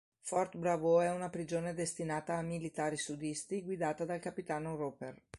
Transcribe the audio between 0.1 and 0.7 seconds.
Fort